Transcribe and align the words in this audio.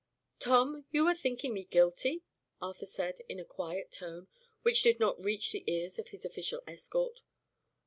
"Tom, 0.39 0.87
you 0.89 1.05
are 1.05 1.13
thinking 1.13 1.53
me 1.53 1.63
guilty?" 1.63 2.23
Arthur 2.59 2.87
said, 2.87 3.19
in 3.29 3.39
a 3.39 3.45
quiet, 3.45 3.91
tone, 3.91 4.27
which 4.63 4.81
did 4.81 4.99
not 4.99 5.23
reach 5.23 5.51
the 5.51 5.63
ears 5.71 5.99
of 5.99 6.07
his 6.07 6.25
official 6.25 6.63
escort. 6.65 7.21